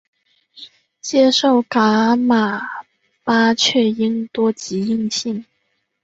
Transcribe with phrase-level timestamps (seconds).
[0.99, 2.67] 接受噶玛
[3.23, 5.45] 巴却英多吉印信。